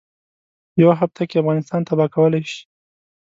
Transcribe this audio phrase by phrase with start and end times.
[0.81, 2.59] یوه هفته کې افغانستان تباه کولای شي.